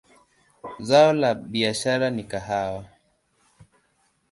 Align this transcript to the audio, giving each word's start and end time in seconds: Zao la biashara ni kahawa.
Zao 0.87 1.13
la 1.19 1.31
biashara 1.51 2.07
ni 2.11 2.23
kahawa. 2.31 2.81